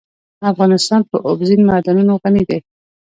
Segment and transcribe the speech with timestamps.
[0.51, 2.59] افغانستان په اوبزین معدنونه غني دی.